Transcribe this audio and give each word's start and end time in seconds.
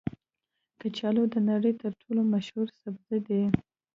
کچالو 0.79 1.23
د 1.33 1.35
نړۍ 1.49 1.73
تر 1.81 1.91
ټولو 2.01 2.21
مشهوره 2.33 2.73
سبزي 2.81 3.19
ده 3.27 3.41